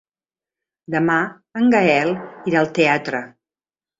[0.93, 1.17] Demà
[1.61, 2.11] en Gaël
[2.53, 3.21] irà al teatre.